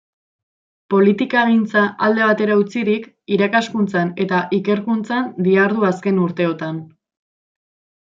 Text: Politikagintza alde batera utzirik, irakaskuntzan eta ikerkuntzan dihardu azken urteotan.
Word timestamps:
Politikagintza 0.93 1.83
alde 2.07 2.23
batera 2.31 2.57
utzirik, 2.63 3.07
irakaskuntzan 3.37 4.11
eta 4.27 4.43
ikerkuntzan 4.61 5.31
dihardu 5.51 5.89
azken 5.95 6.23
urteotan. 6.27 6.85